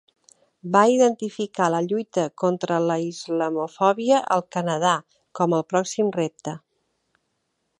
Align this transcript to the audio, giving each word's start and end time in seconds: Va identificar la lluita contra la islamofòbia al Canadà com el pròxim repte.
Va 0.75 0.79
identificar 0.91 1.67
la 1.73 1.81
lluita 1.89 2.23
contra 2.43 2.79
la 2.91 2.95
islamofòbia 3.09 4.23
al 4.37 4.43
Canadà 4.57 4.95
com 5.41 5.55
el 5.59 5.65
pròxim 5.75 6.11
repte. 6.17 6.57